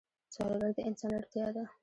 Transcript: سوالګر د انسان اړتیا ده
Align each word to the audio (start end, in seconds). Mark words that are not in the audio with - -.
سوالګر 0.33 0.71
د 0.75 0.79
انسان 0.89 1.11
اړتیا 1.19 1.47
ده 1.55 1.63